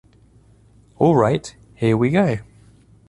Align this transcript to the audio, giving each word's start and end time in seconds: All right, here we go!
All 0.97 1.15
right, 1.15 1.55
here 1.75 1.95
we 1.95 2.09
go! 2.09 2.37